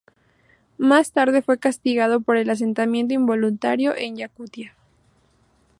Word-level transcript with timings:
Más 0.79 1.11
tarde, 1.11 1.43
fue 1.43 1.59
castigado 1.59 2.21
por 2.21 2.35
el 2.35 2.49
asentamiento 2.49 3.13
involuntario 3.13 3.95
en 3.95 4.15
Yakutia. 4.17 4.75